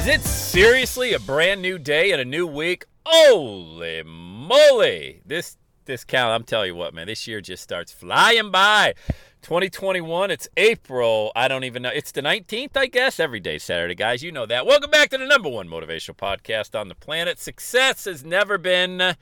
[0.00, 2.86] Is it seriously a brand new day and a new week?
[3.04, 5.20] Holy moly!
[5.26, 8.94] This this count, I'm telling you what, man, this year just starts flying by.
[9.42, 11.32] 2021, it's April.
[11.36, 11.90] I don't even know.
[11.90, 13.20] It's the 19th, I guess.
[13.20, 14.22] Every day Saturday, guys.
[14.22, 14.64] You know that.
[14.64, 17.38] Welcome back to the number one motivational podcast on the planet.
[17.38, 19.16] Success has never been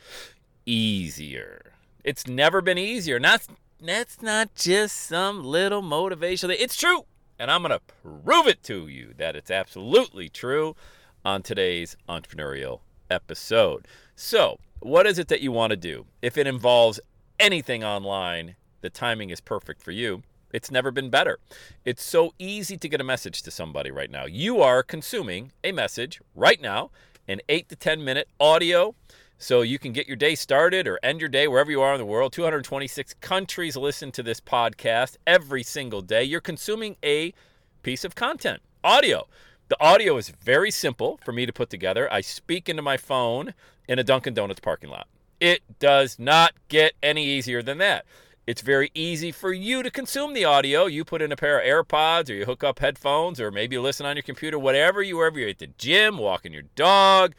[0.65, 1.73] easier.
[2.05, 3.19] It's never been easier.
[3.19, 3.45] Not
[3.83, 6.55] that's not just some little motivational.
[6.57, 7.07] It's true.
[7.39, 10.75] And I'm going to prove it to you that it's absolutely true
[11.25, 13.87] on today's entrepreneurial episode.
[14.17, 16.07] So, what is it that you want to do?
[16.21, 16.99] If it involves
[17.39, 20.23] anything online, the timing is perfect for you.
[20.53, 21.39] It's never been better.
[21.85, 24.25] It's so easy to get a message to somebody right now.
[24.25, 26.91] You are consuming a message right now,
[27.29, 28.95] an 8 to 10 minute audio
[29.39, 31.99] so you can get your day started or end your day wherever you are in
[31.99, 32.33] the world.
[32.33, 36.25] 226 countries listen to this podcast every single day.
[36.25, 37.33] You're consuming a
[37.83, 39.29] piece of content, audio.
[39.69, 42.13] The audio is very simple for me to put together.
[42.13, 43.55] I speak into my phone
[43.89, 45.07] in a Dunkin' Donuts parking lot.
[45.41, 48.05] It does not get any easier than that.
[48.49, 50.87] It's very easy for you to consume the audio.
[50.87, 53.83] You put in a pair of AirPods or you hook up headphones or maybe you
[53.83, 57.35] listen on your computer, whatever you, wherever you're at the gym, walking your dog,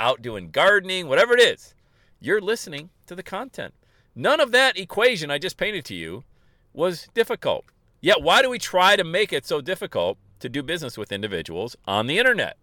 [0.00, 1.74] out doing gardening, whatever it is,
[2.18, 3.74] you're listening to the content.
[4.14, 6.24] None of that equation I just painted to you
[6.72, 7.66] was difficult.
[8.00, 11.76] Yet, why do we try to make it so difficult to do business with individuals
[11.86, 12.56] on the internet?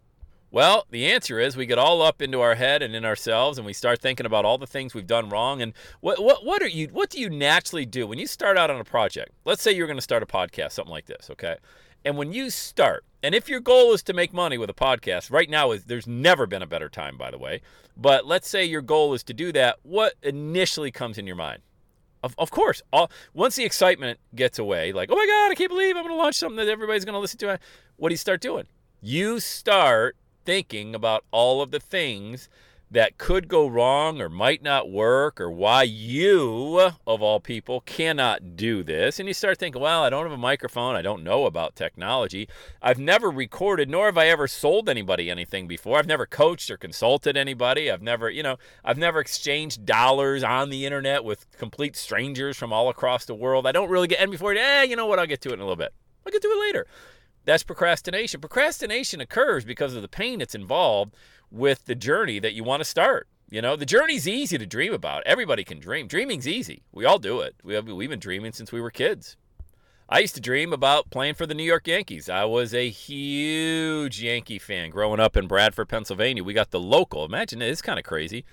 [0.49, 3.65] Well, the answer is we get all up into our head and in ourselves, and
[3.65, 5.61] we start thinking about all the things we've done wrong.
[5.61, 6.87] And what what what are you?
[6.87, 9.31] What do you naturally do when you start out on a project?
[9.45, 11.57] Let's say you're going to start a podcast, something like this, okay?
[12.07, 15.29] And when you start, and if your goal is to make money with a podcast,
[15.29, 17.59] right now is there's never been a better time, by the way.
[17.97, 19.79] But let's say your goal is to do that.
[19.83, 21.63] What initially comes in your mind?
[22.23, 25.69] Of, of course, all, once the excitement gets away, like, oh my God, I can't
[25.69, 27.59] believe I'm going to launch something that everybody's going to listen to.
[27.97, 28.67] What do you start doing?
[29.01, 32.47] You start thinking about all of the things
[32.89, 38.55] that could go wrong or might not work or why you, of all people, cannot
[38.55, 39.19] do this.
[39.19, 40.95] And you start thinking, well, I don't have a microphone.
[40.95, 42.47] I don't know about technology.
[42.81, 45.97] I've never recorded, nor have I ever sold anybody anything before.
[45.97, 47.91] I've never coached or consulted anybody.
[47.91, 48.55] I've never, you know,
[48.85, 53.67] I've never exchanged dollars on the internet with complete strangers from all across the world.
[53.67, 55.59] I don't really get, and before, eh, you know what, I'll get to it in
[55.59, 55.93] a little bit.
[56.25, 56.87] I'll get to it later.
[57.47, 58.41] That's procrastination.
[58.41, 61.15] Procrastination occurs because of the pain that's involved
[61.51, 63.27] with the journey that you want to start.
[63.49, 65.23] You know, the journey's easy to dream about.
[65.25, 66.07] Everybody can dream.
[66.07, 66.83] Dreaming's easy.
[66.91, 67.55] We all do it.
[67.63, 69.37] We have, we've been dreaming since we were kids.
[70.09, 72.29] I used to dream about playing for the New York Yankees.
[72.29, 76.43] I was a huge Yankee fan growing up in Bradford, Pennsylvania.
[76.43, 77.25] We got the local.
[77.25, 78.45] Imagine it, it's kind of crazy.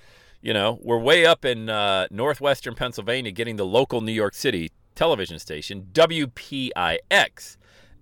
[0.42, 4.72] You know, we're way up in uh, northwestern Pennsylvania getting the local New York City
[4.94, 7.56] television station, WPIX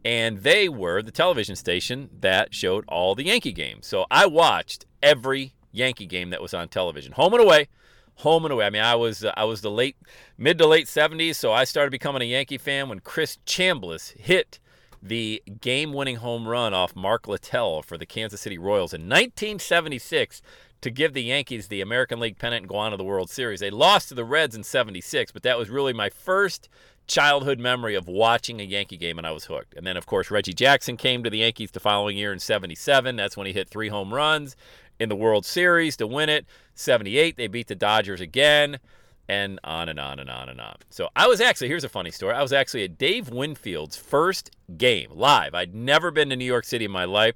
[0.04, 3.86] and they were the television station that showed all the Yankee games.
[3.86, 7.68] So I watched every Yankee game that was on television, home and away,
[8.16, 8.66] home and away.
[8.66, 9.96] I mean, I was uh, I was the late
[10.36, 14.58] mid to late 70s, so I started becoming a Yankee fan when Chris Chambliss hit
[15.04, 20.40] the game-winning home run off Mark Littell for the Kansas City Royals in 1976
[20.82, 23.60] to give the Yankees the American League pennant and go on to the World Series.
[23.60, 26.69] They lost to the Reds in 76, but that was really my first
[27.06, 29.75] childhood memory of watching a Yankee game and I was hooked.
[29.75, 33.17] And then, of course, Reggie Jackson came to the Yankees the following year in 77.
[33.17, 34.56] That's when he hit three home runs
[34.99, 36.46] in the World Series to win it.
[36.75, 38.79] 78, they beat the Dodgers again,
[39.29, 40.76] and on and on and on and on.
[40.90, 42.34] So I was actually, here's a funny story.
[42.34, 45.55] I was actually at Dave Winfield's first game live.
[45.55, 47.34] I'd never been to New York City in my life.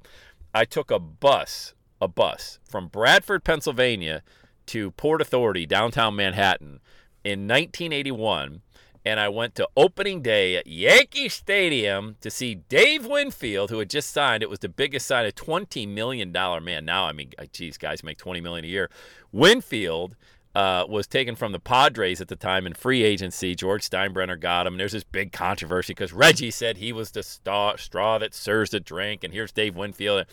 [0.54, 4.22] I took a bus, a bus from Bradford, Pennsylvania
[4.66, 6.80] to Port Authority, downtown Manhattan
[7.24, 8.62] in 1981
[9.06, 13.88] and I went to opening day at Yankee Stadium to see Dave Winfield, who had
[13.88, 14.42] just signed.
[14.42, 16.84] It was the biggest sign, a $20 million man.
[16.84, 18.90] Now, I mean, geez, guys make 20 million a year.
[19.30, 20.16] Winfield
[20.56, 23.54] uh, was taken from the Padres at the time in free agency.
[23.54, 24.72] George Steinbrenner got him.
[24.72, 28.70] And there's this big controversy because Reggie said he was the straw, straw that serves
[28.70, 30.24] the drink, and here's Dave Winfield.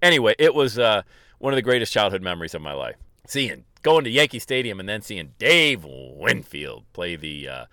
[0.00, 1.02] Anyway, it was uh,
[1.38, 2.94] one of the greatest childhood memories of my life.
[3.26, 7.48] Seeing going to Yankee Stadium and then seeing Dave Winfield play the.
[7.48, 7.64] Uh,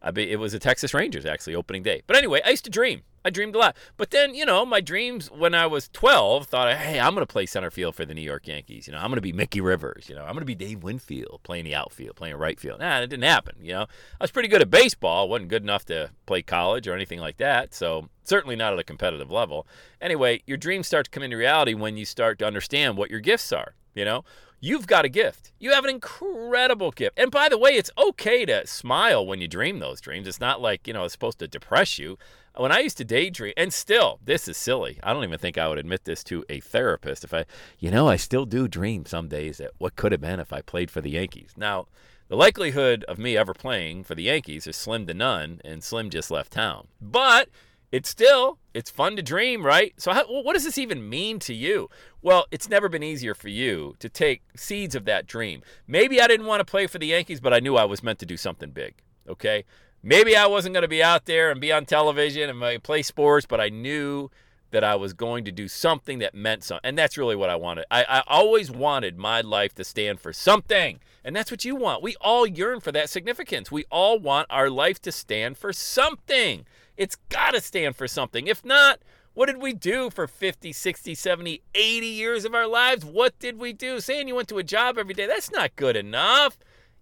[0.00, 2.02] I be, it was the Texas Rangers actually opening day.
[2.06, 3.02] But anyway, I used to dream.
[3.24, 3.76] I dreamed a lot.
[3.96, 7.32] But then, you know, my dreams when I was 12 thought, hey, I'm going to
[7.32, 8.86] play center field for the New York Yankees.
[8.86, 10.08] You know, I'm going to be Mickey Rivers.
[10.08, 12.80] You know, I'm going to be Dave Winfield playing the outfield, playing right field.
[12.80, 13.56] Nah, it didn't happen.
[13.60, 15.28] You know, I was pretty good at baseball.
[15.28, 17.74] wasn't good enough to play college or anything like that.
[17.74, 19.66] So certainly not at a competitive level.
[20.00, 23.20] Anyway, your dreams start to come into reality when you start to understand what your
[23.20, 23.74] gifts are.
[23.94, 24.24] You know,
[24.60, 25.52] you've got a gift.
[25.58, 27.18] You have an incredible gift.
[27.18, 30.28] And by the way, it's okay to smile when you dream those dreams.
[30.28, 32.18] It's not like, you know, it's supposed to depress you.
[32.58, 34.98] When I used to daydream, and still, this is silly.
[35.04, 37.44] I don't even think I would admit this to a therapist if I,
[37.78, 40.60] you know, I still do dream some days that what could have been if I
[40.60, 41.52] played for the Yankees.
[41.56, 41.86] Now,
[42.26, 46.10] the likelihood of me ever playing for the Yankees is slim to none, and Slim
[46.10, 46.88] just left town.
[47.00, 47.48] But
[47.92, 51.54] it's still it's fun to dream right so how, what does this even mean to
[51.54, 51.88] you
[52.20, 56.26] well it's never been easier for you to take seeds of that dream maybe i
[56.26, 58.36] didn't want to play for the yankees but i knew i was meant to do
[58.36, 58.94] something big
[59.26, 59.64] okay
[60.02, 63.46] maybe i wasn't going to be out there and be on television and play sports
[63.46, 64.30] but i knew
[64.70, 67.56] that i was going to do something that meant something and that's really what i
[67.56, 71.74] wanted I, I always wanted my life to stand for something and that's what you
[71.76, 75.72] want we all yearn for that significance we all want our life to stand for
[75.72, 76.64] something
[76.98, 78.48] it's got to stand for something.
[78.48, 78.98] If not,
[79.32, 83.04] what did we do for 50, 60, 70, 80 years of our lives?
[83.04, 84.00] What did we do?
[84.00, 86.58] Saying you went to a job every day, that's not good enough.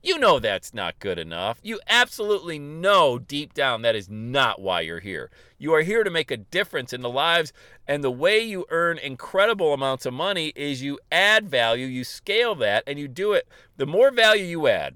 [0.06, 1.58] You know that's not good enough.
[1.64, 5.32] You absolutely know deep down that is not why you're here.
[5.58, 7.53] You are here to make a difference in the lives,
[7.88, 12.55] and the way you earn incredible amounts of money is you add value, you scale
[12.55, 13.49] that, and you do it.
[13.79, 14.94] The more value you add,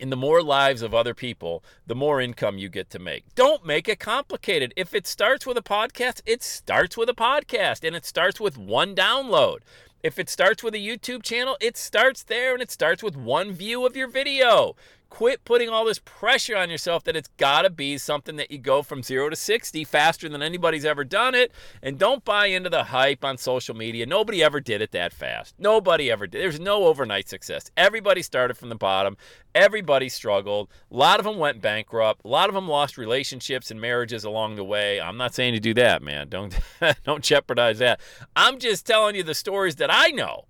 [0.00, 3.32] in the more lives of other people, the more income you get to make.
[3.36, 4.74] Don't make it complicated.
[4.76, 8.58] If it starts with a podcast, it starts with a podcast and it starts with
[8.58, 9.58] one download.
[10.04, 13.52] If it starts with a YouTube channel, it starts there and it starts with one
[13.52, 14.76] view of your video.
[15.14, 18.58] Quit putting all this pressure on yourself that it's got to be something that you
[18.58, 21.52] go from zero to 60 faster than anybody's ever done it.
[21.80, 24.06] And don't buy into the hype on social media.
[24.06, 25.54] Nobody ever did it that fast.
[25.56, 26.42] Nobody ever did.
[26.42, 27.70] There's no overnight success.
[27.76, 29.16] Everybody started from the bottom.
[29.54, 30.68] Everybody struggled.
[30.90, 32.22] A lot of them went bankrupt.
[32.24, 35.00] A lot of them lost relationships and marriages along the way.
[35.00, 36.28] I'm not saying to do that, man.
[36.28, 36.58] Don't
[37.04, 38.00] don't jeopardize that.
[38.34, 40.46] I'm just telling you the stories that I know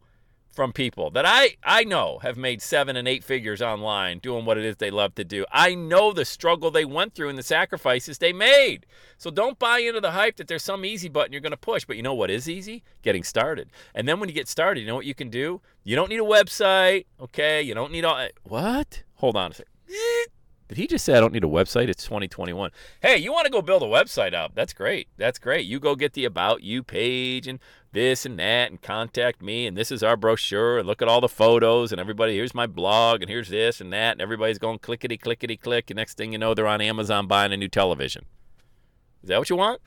[0.54, 4.56] from people that I, I know have made seven and eight figures online doing what
[4.56, 5.44] it is they love to do.
[5.52, 8.86] I know the struggle they went through and the sacrifices they made.
[9.18, 11.84] So don't buy into the hype that there's some easy button you're going to push.
[11.84, 12.82] But you know what is easy?
[13.02, 13.70] Getting started.
[13.94, 15.60] And then when you get started, you know what you can do?
[15.82, 17.60] You don't need a website, okay?
[17.60, 18.28] You don't need all.
[18.44, 19.02] What?
[19.16, 19.72] Hold on a second.
[20.68, 21.88] Did he just say I don't need a website?
[21.88, 22.70] It's 2021.
[23.02, 24.54] Hey, you want to go build a website up?
[24.54, 25.08] That's great.
[25.18, 25.66] That's great.
[25.66, 27.58] You go get the About You page and
[27.94, 31.20] this and that and contact me and this is our brochure and look at all
[31.20, 34.79] the photos and everybody here's my blog and here's this and that and everybody's going
[34.79, 38.26] clickety clickety click and next thing you know they're on Amazon buying a new television.
[39.23, 39.81] Is that what you want?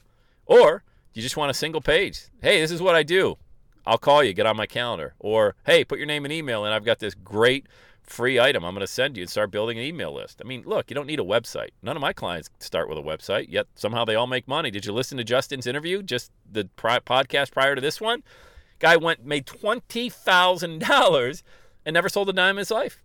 [0.48, 0.84] Or
[1.14, 2.30] you just want a single page?
[2.42, 3.38] Hey, this is what I do.
[3.86, 5.14] I'll call you, get on my calendar.
[5.20, 7.68] Or hey, put your name and email and I've got this great
[8.08, 10.42] free item I'm going to send you and start building an email list.
[10.44, 11.70] I mean, look, you don't need a website.
[11.82, 14.72] None of my clients start with a website, yet somehow they all make money.
[14.72, 18.24] Did you listen to Justin's interview, just the pri- podcast prior to this one?
[18.80, 21.44] Guy went made $20,000
[21.86, 23.02] and never sold a dime in his life.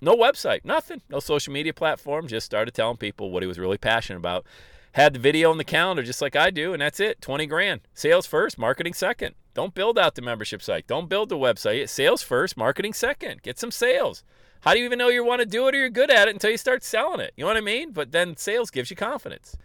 [0.00, 3.78] No website, nothing, no social media platform, just started telling people what he was really
[3.78, 4.44] passionate about.
[4.92, 7.20] Had the video on the calendar just like I do, and that's it.
[7.20, 7.80] 20 grand.
[7.94, 9.34] Sales first, marketing second.
[9.54, 10.86] Don't build out the membership site.
[10.86, 11.88] Don't build the website.
[11.88, 13.42] Sales first, marketing second.
[13.42, 14.24] Get some sales.
[14.60, 16.34] How do you even know you want to do it or you're good at it
[16.34, 17.32] until you start selling it?
[17.36, 17.92] You know what I mean?
[17.92, 19.56] But then sales gives you confidence.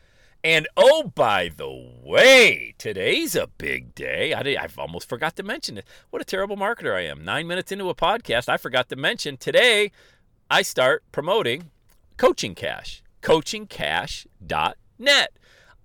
[0.43, 4.33] And oh, by the way, today's a big day.
[4.33, 5.85] I have almost forgot to mention it.
[6.11, 7.25] What a terrible marketer I am.
[7.25, 9.91] Nine minutes into a podcast, I forgot to mention today
[10.51, 11.71] I start promoting
[12.17, 15.29] Coaching Cash, coachingcash.net.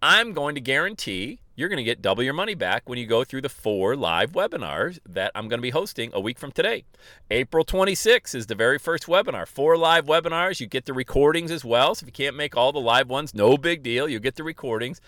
[0.02, 3.24] I'm going to guarantee you're going to get double your money back when you go
[3.24, 6.84] through the four live webinars that I'm going to be hosting a week from today.
[7.30, 9.46] April 26th is the very first webinar.
[9.46, 10.60] Four live webinars.
[10.60, 11.94] You get the recordings as well.
[11.94, 14.08] So if you can't make all the live ones, no big deal.
[14.08, 15.00] You get the recordings.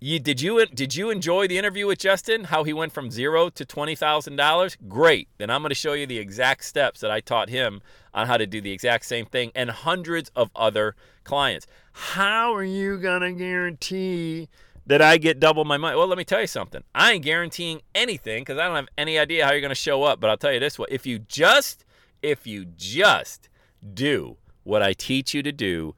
[0.00, 2.44] You, did you did you enjoy the interview with Justin?
[2.44, 4.76] How he went from zero to twenty thousand dollars?
[4.86, 5.28] Great.
[5.38, 7.80] Then I'm going to show you the exact steps that I taught him
[8.12, 11.66] on how to do the exact same thing, and hundreds of other clients.
[11.92, 14.48] How are you going to guarantee
[14.86, 15.96] that I get double my money.
[15.96, 16.82] Well, let me tell you something.
[16.94, 20.02] I ain't guaranteeing anything because I don't have any idea how you're going to show
[20.02, 20.20] up.
[20.20, 21.84] But I'll tell you this way: if you just,
[22.22, 23.48] if you just
[23.92, 25.94] do what I teach you to do,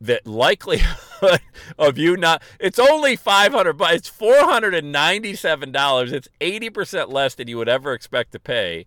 [0.00, 1.40] that likelihood
[1.78, 7.68] of you not it's only 500 but it's $497 it's 80% less than you would
[7.68, 8.86] ever expect to pay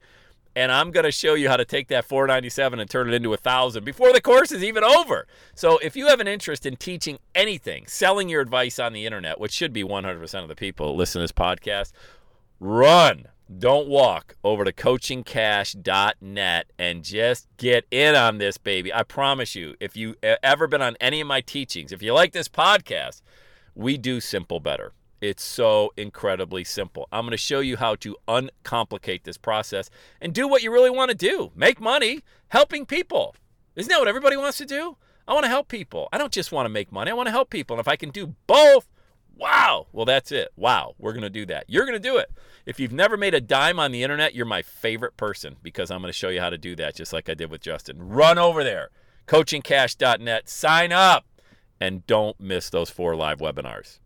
[0.55, 3.33] and i'm going to show you how to take that 497 and turn it into
[3.33, 5.27] a thousand before the course is even over.
[5.55, 9.39] So if you have an interest in teaching anything selling your advice on the internet
[9.39, 11.91] which should be 100% of the people listen to this podcast
[12.59, 13.27] run.
[13.57, 18.93] Don't walk over to coachingcash.net and just get in on this baby.
[18.93, 22.31] I promise you if you ever been on any of my teachings if you like
[22.31, 23.21] this podcast
[23.75, 28.15] we do simple better it's so incredibly simple i'm going to show you how to
[28.27, 33.35] uncomplicate this process and do what you really want to do make money helping people
[33.75, 34.97] isn't that what everybody wants to do
[35.27, 37.31] i want to help people i don't just want to make money i want to
[37.31, 38.87] help people and if i can do both
[39.41, 39.87] Wow.
[39.91, 40.49] Well, that's it.
[40.55, 40.93] Wow.
[40.99, 41.65] We're going to do that.
[41.67, 42.29] You're going to do it.
[42.67, 45.99] If you've never made a dime on the internet, you're my favorite person because I'm
[45.99, 48.07] going to show you how to do that just like I did with Justin.
[48.07, 48.89] Run over there,
[49.25, 51.25] coachingcash.net, sign up,
[51.79, 53.97] and don't miss those four live webinars.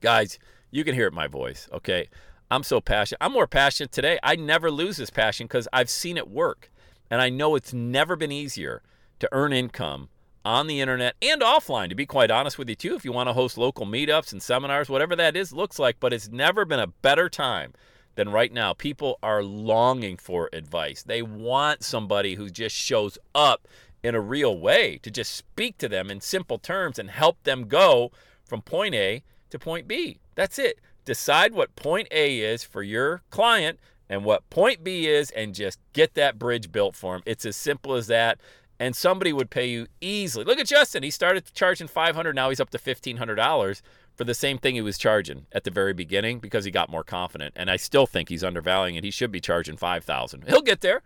[0.00, 2.08] Guys, you can hear it my voice, okay?
[2.50, 3.18] I'm so passionate.
[3.20, 4.18] I'm more passionate today.
[4.22, 6.70] I never lose this passion because I've seen it work.
[7.10, 8.82] And I know it's never been easier
[9.18, 10.08] to earn income
[10.44, 13.28] on the internet and offline, to be quite honest with you, too, if you want
[13.28, 15.96] to host local meetups and seminars, whatever that is, looks like.
[16.00, 17.74] But it's never been a better time
[18.14, 18.72] than right now.
[18.72, 21.02] People are longing for advice.
[21.02, 23.68] They want somebody who just shows up
[24.02, 27.68] in a real way to just speak to them in simple terms and help them
[27.68, 28.10] go
[28.44, 30.18] from point A to point B.
[30.34, 30.80] That's it.
[31.04, 33.78] Decide what point A is for your client
[34.08, 37.22] and what point B is and just get that bridge built for them.
[37.26, 38.40] It's as simple as that
[38.80, 40.44] and somebody would pay you easily.
[40.44, 41.02] Look at Justin.
[41.02, 43.82] He started charging 500, now he's up to $1500
[44.16, 47.04] for the same thing he was charging at the very beginning because he got more
[47.04, 47.52] confident.
[47.56, 49.04] And I still think he's undervaluing it.
[49.04, 50.44] He should be charging 5000.
[50.48, 51.02] He'll get there.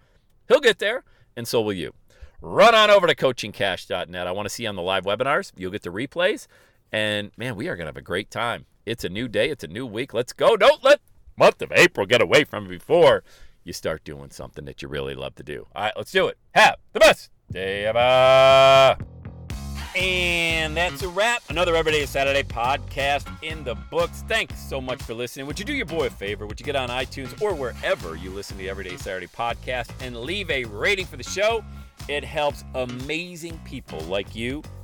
[0.49, 1.05] He'll get there,
[1.37, 1.93] and so will you.
[2.41, 4.27] Run on over to coachingcash.net.
[4.27, 5.53] I want to see you on the live webinars.
[5.57, 6.47] You'll get the replays.
[6.95, 8.67] And man, we are going to have a great time.
[8.87, 10.15] It's a new day, it's a new week.
[10.15, 10.57] Let's go.
[10.57, 11.01] Don't let
[11.37, 13.25] month of April get away from you before
[13.65, 15.67] you start doing something that you really love to do.
[15.75, 16.39] All right, let's do it.
[16.55, 18.97] Have the best day ever.
[19.97, 21.43] And that's a wrap.
[21.49, 24.23] Another Everyday Saturday podcast in the books.
[24.29, 25.47] Thanks so much for listening.
[25.47, 26.47] Would you do your boy a favor?
[26.47, 30.17] Would you get on iTunes or wherever you listen to the Everyday Saturday podcast and
[30.17, 31.65] leave a rating for the show?
[32.09, 34.63] It helps amazing people like you